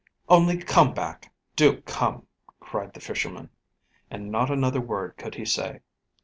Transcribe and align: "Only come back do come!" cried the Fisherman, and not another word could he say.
"Only 0.27 0.57
come 0.57 0.95
back 0.95 1.31
do 1.55 1.81
come!" 1.83 2.25
cried 2.59 2.95
the 2.95 2.99
Fisherman, 2.99 3.51
and 4.09 4.31
not 4.31 4.49
another 4.49 4.81
word 4.81 5.15
could 5.15 5.35
he 5.35 5.45
say. 5.45 5.81